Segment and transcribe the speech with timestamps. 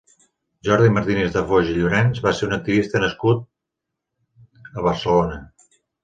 [0.67, 5.37] Jordi Martínez de Foix i Llorenç va ser un activista nascut a Barcelona.